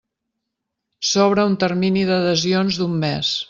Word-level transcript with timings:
S'obre 1.11 1.45
un 1.51 1.59
termini 1.65 2.05
d'adhesions 2.11 2.81
d'un 2.83 3.01
mes. 3.07 3.37